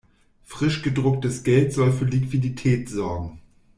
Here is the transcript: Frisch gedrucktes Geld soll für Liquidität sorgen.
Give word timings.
Frisch 0.45 0.81
gedrucktes 0.81 1.43
Geld 1.43 1.73
soll 1.73 1.93
für 1.93 2.05
Liquidität 2.05 2.89
sorgen. 2.89 3.39